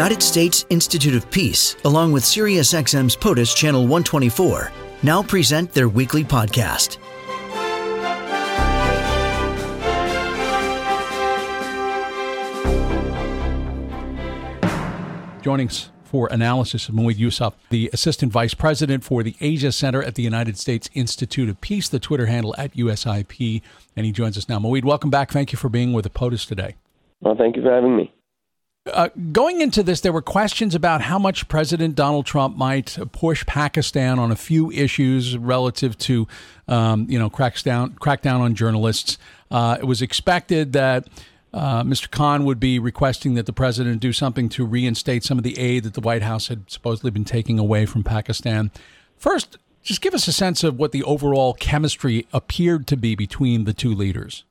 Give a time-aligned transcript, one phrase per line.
[0.00, 4.72] United States Institute of Peace, along with SiriusXM's POTUS Channel 124,
[5.02, 6.96] now present their weekly podcast.
[15.42, 20.02] Joining us for analysis of Moeed Yusuf, the Assistant Vice President for the Asia Center
[20.02, 23.60] at the United States Institute of Peace, the Twitter handle at USIP,
[23.94, 24.58] and he joins us now.
[24.58, 25.30] Moeed, welcome back.
[25.30, 26.76] Thank you for being with the POTUS today.
[27.20, 28.10] Well, thank you for having me.
[28.86, 33.44] Uh, going into this, there were questions about how much President Donald Trump might push
[33.44, 36.26] Pakistan on a few issues relative to,
[36.66, 39.18] um, you know, crackdown crackdown on journalists.
[39.50, 41.06] Uh, it was expected that
[41.52, 42.10] uh, Mr.
[42.10, 45.82] Khan would be requesting that the president do something to reinstate some of the aid
[45.82, 48.70] that the White House had supposedly been taking away from Pakistan.
[49.18, 53.64] First, just give us a sense of what the overall chemistry appeared to be between
[53.64, 54.44] the two leaders.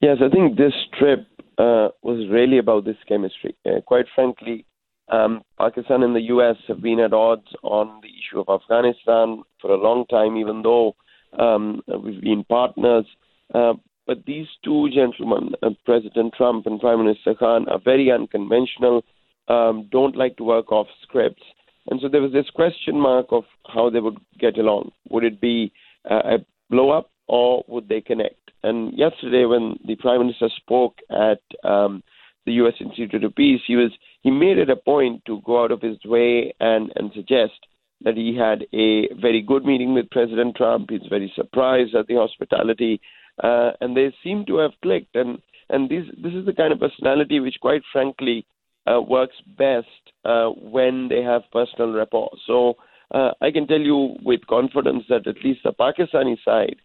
[0.00, 1.26] Yes, I think this trip
[1.60, 3.54] uh, was really about this chemistry.
[3.66, 4.64] Uh, quite frankly,
[5.12, 6.56] um, Pakistan and the U.S.
[6.68, 10.96] have been at odds on the issue of Afghanistan for a long time, even though
[11.38, 13.04] um, we've been partners.
[13.52, 13.74] Uh,
[14.06, 19.04] but these two gentlemen, uh, President Trump and Prime Minister Khan, are very unconventional,
[19.48, 21.42] um, don't like to work off scripts.
[21.90, 24.92] And so there was this question mark of how they would get along.
[25.10, 25.72] Would it be
[26.10, 26.38] uh, a
[26.70, 28.50] blow up or would they connect?
[28.64, 32.02] And yesterday, when the Prime Minister spoke at um,
[32.44, 32.74] the U.S.
[32.80, 33.92] Institute of Peace, he was
[34.22, 37.58] he made it a point to go out of his way and, and suggest
[38.02, 40.90] that he had a very good meeting with President Trump.
[40.90, 43.00] He's very surprised at the hospitality
[43.42, 45.14] uh, and they seem to have clicked.
[45.14, 48.44] And and this this is the kind of personality which, quite frankly,
[48.90, 49.86] uh, works best
[50.24, 52.30] uh, when they have personal rapport.
[52.46, 52.74] So
[53.12, 56.76] uh, I can tell you with confidence that at least the Pakistani side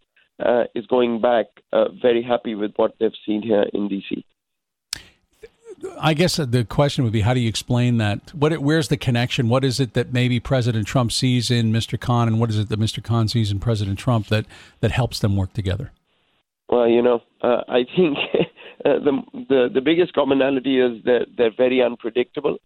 [0.43, 4.23] uh, is going back uh, very happy with what they've seen here in DC.
[5.99, 8.33] I guess the question would be, how do you explain that?
[8.33, 9.49] What, where's the connection?
[9.49, 11.99] What is it that maybe President Trump sees in Mr.
[11.99, 13.03] Khan, and what is it that Mr.
[13.03, 14.45] Khan sees in President Trump that
[14.79, 15.91] that helps them work together?
[16.69, 18.17] Well, you know, uh, I think
[18.85, 22.57] uh, the, the the biggest commonality is that they're very unpredictable.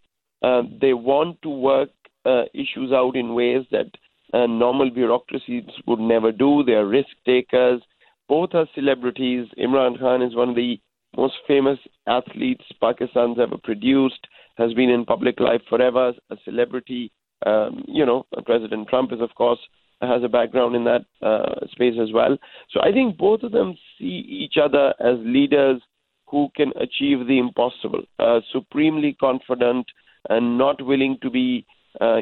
[0.42, 1.90] Uh, they want to work
[2.24, 3.90] uh, issues out in ways that
[4.32, 6.62] normal bureaucracies would never do.
[6.64, 7.82] They are risk takers.
[8.28, 9.48] Both are celebrities.
[9.58, 10.80] Imran Khan is one of the
[11.16, 14.26] most famous athletes Pakistan's ever produced.
[14.56, 17.10] Has been in public life forever, a celebrity.
[17.46, 19.58] Um, you know, President Trump is, of course,
[20.02, 22.36] has a background in that uh, space as well.
[22.70, 25.80] So I think both of them see each other as leaders
[26.26, 29.86] who can achieve the impossible, uh, supremely confident
[30.28, 31.66] and not willing to be,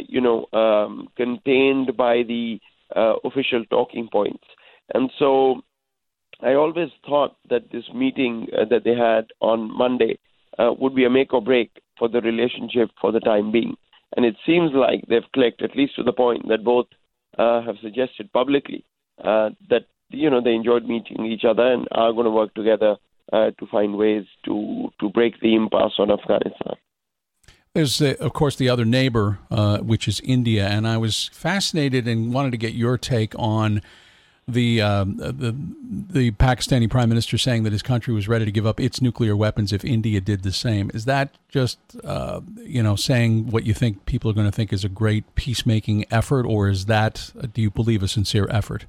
[0.08, 2.58] you know, um, contained by the
[2.94, 4.44] uh, official talking points.
[4.94, 5.62] And so
[6.40, 10.18] I always thought that this meeting uh, that they had on Monday
[10.58, 13.76] uh, would be a make or break for the relationship for the time being.
[14.16, 16.86] And it seems like they've clicked, at least to the point that both
[17.38, 18.84] uh, have suggested publicly
[19.22, 22.96] uh, that you know they enjoyed meeting each other and are going to work together
[23.32, 26.76] uh, to find ways to to break the impasse on Afghanistan.
[27.78, 32.08] There's, uh, of course, the other neighbor, uh, which is India, and I was fascinated
[32.08, 33.82] and wanted to get your take on
[34.48, 35.54] the, um, the
[36.10, 39.36] the Pakistani prime minister saying that his country was ready to give up its nuclear
[39.36, 40.90] weapons if India did the same.
[40.92, 44.72] Is that just uh, you know saying what you think people are going to think
[44.72, 48.86] is a great peacemaking effort, or is that uh, do you believe a sincere effort?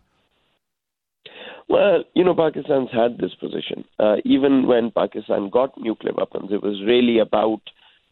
[1.67, 3.85] Well, you know, Pakistan's had this position.
[3.99, 7.61] Uh, even when Pakistan got nuclear weapons, it was really about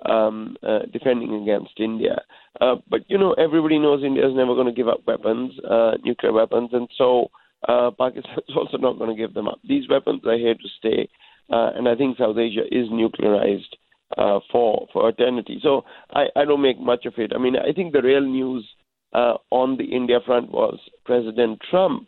[0.06, 2.22] um, uh, defending against India.
[2.62, 5.94] Uh, but you know, everybody knows India is never going to give up weapons, uh,
[6.04, 7.30] nuclear weapons, and so
[7.68, 9.60] uh, Pakistan is also not going to give them up.
[9.68, 11.10] These weapons are here to stay,
[11.52, 13.74] uh, and I think South Asia is nuclearized
[14.18, 15.60] uh, for for eternity.
[15.62, 15.84] So
[16.14, 17.32] I, I don't make much of it.
[17.36, 18.68] I mean, I think the real news
[19.14, 22.08] uh, on the India front was President Trump,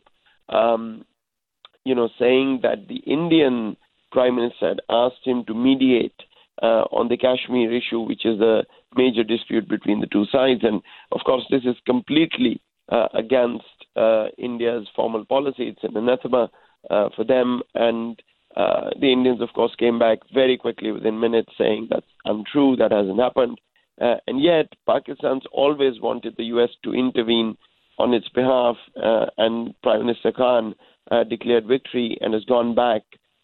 [0.49, 1.05] um,
[1.83, 3.75] you know, saying that the Indian
[4.11, 6.15] Prime Minister had asked him to mediate
[6.61, 8.63] uh, on the Kashmir issue, which is a
[8.95, 10.61] major dispute between the two sides.
[10.63, 12.61] And of course, this is completely
[12.91, 13.63] uh, against
[13.95, 15.69] uh, India's formal policy.
[15.69, 16.49] It's an anathema
[16.89, 17.61] uh, for them.
[17.75, 18.21] And
[18.55, 22.91] uh, the Indians, of course, came back very quickly within minutes saying that's untrue, that
[22.91, 23.59] hasn't happened.
[24.01, 26.69] Uh, and yet, Pakistan's always wanted the U.S.
[26.83, 27.57] to intervene
[27.97, 28.77] on its behalf,
[29.37, 30.73] and Prime Minister Khan
[31.29, 33.01] declared victory and has gone back,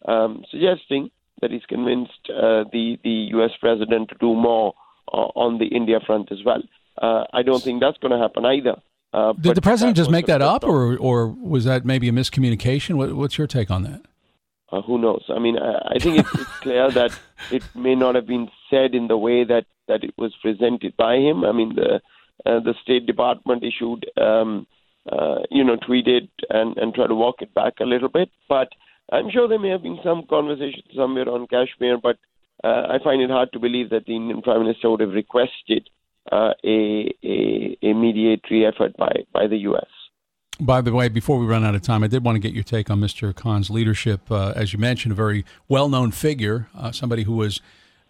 [0.08, 1.10] um, suggesting
[1.40, 3.50] that he's convinced uh, the the U.S.
[3.60, 4.74] president to do more
[5.12, 6.62] uh, on the India front as well.
[7.00, 8.76] Uh, I don't think that's going to happen either.
[9.12, 12.94] Uh, Did the president just make that up, or or was that maybe a miscommunication?
[12.94, 14.02] What, what's your take on that?
[14.72, 15.24] Uh, who knows?
[15.28, 17.18] I mean, I, I think it's, it's clear that
[17.52, 21.16] it may not have been said in the way that, that it was presented by
[21.16, 21.44] him.
[21.44, 22.00] I mean, the
[22.44, 24.66] uh, the State Department issued, um,
[25.10, 28.30] uh, you know, tweeted and, and tried to walk it back a little bit.
[28.48, 28.68] But
[29.10, 32.16] I'm sure there may have been some conversation somewhere on Kashmir, but
[32.64, 35.88] uh, I find it hard to believe that the Indian Prime Minister would have requested
[36.32, 39.86] uh, a, a, a mediatory effort by, by the U.S.
[40.58, 42.64] By the way, before we run out of time, I did want to get your
[42.64, 43.34] take on Mr.
[43.34, 44.30] Khan's leadership.
[44.30, 47.60] Uh, as you mentioned, a very well-known figure, uh, somebody who was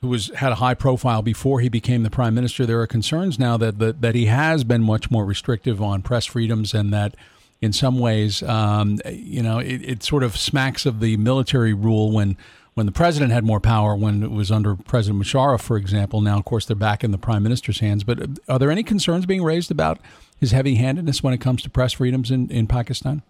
[0.03, 2.67] who was had a high profile before he became the prime minister.
[2.67, 6.25] There are concerns now that that, that he has been much more restrictive on press
[6.25, 7.17] freedoms, and that
[7.61, 12.13] in some ways, um, you know, it, it sort of smacks of the military rule
[12.13, 12.37] when
[12.75, 16.21] when the president had more power when it was under President Musharraf, for example.
[16.21, 18.05] Now, of course, they're back in the prime minister's hands.
[18.05, 19.99] But are there any concerns being raised about
[20.39, 23.23] his heavy handedness when it comes to press freedoms in, in Pakistan?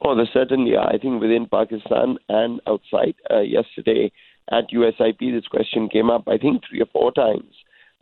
[0.00, 0.88] Oh, there certainly are.
[0.88, 3.16] I think within Pakistan and outside.
[3.28, 4.12] Uh, yesterday
[4.52, 7.52] at USIP, this question came up, I think, three or four times.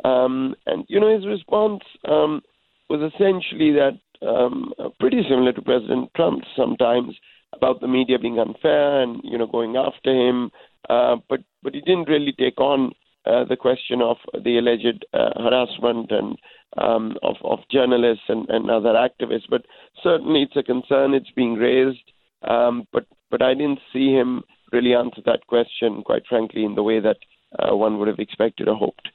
[0.05, 2.43] Um, and, you know, his response um,
[2.91, 7.15] was essentially that um, pretty similar to President Trump's sometimes
[7.53, 10.51] about the media being unfair and you know going after him,
[10.89, 12.93] uh, but but he didn't really take on
[13.27, 16.39] uh, the question of the alleged uh, harassment and
[16.79, 19.49] um, of of journalists and, and other activists.
[19.49, 19.67] But
[20.03, 21.15] certainly it's a concern.
[21.15, 22.13] It's being raised,
[22.49, 26.83] um, but but I didn't see him really answer that question, quite frankly, in the
[26.83, 27.17] way that
[27.59, 29.09] uh, one would have expected or hoped.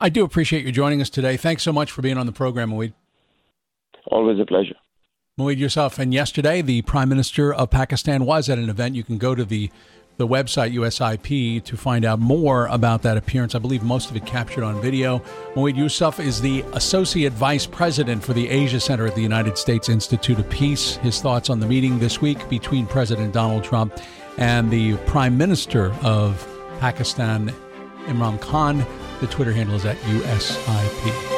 [0.00, 1.36] I do appreciate you joining us today.
[1.36, 2.92] Thanks so much for being on the program, Moeed.
[4.10, 4.76] Always a pleasure.
[5.38, 5.98] Moeed Yusuf.
[5.98, 8.96] And yesterday, the Prime Minister of Pakistan was at an event.
[8.96, 9.70] You can go to the
[10.18, 13.54] the website USIP to find out more about that appearance.
[13.54, 15.20] I believe most of it captured on video.
[15.54, 19.88] Moeed Yusuf is the Associate Vice President for the Asia Center at the United States
[19.88, 20.96] Institute of Peace.
[20.96, 23.96] His thoughts on the meeting this week between President Donald Trump
[24.38, 26.44] and the Prime Minister of
[26.80, 27.54] Pakistan,
[28.06, 28.84] Imran Khan.
[29.20, 31.37] The Twitter handle is at USIP.